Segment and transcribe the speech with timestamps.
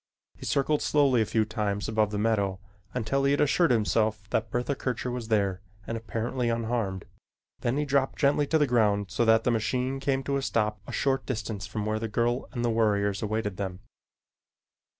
[0.33, 2.59] He circled slowly a few times above the meadow
[2.91, 7.05] until he had assured himself that Bertha Kircher was there and apparently unharmed,
[7.59, 10.81] then he dropped gently to the ground so that the machine came to a stop
[10.87, 13.79] a short distance from where the girl and the warriors awaited them.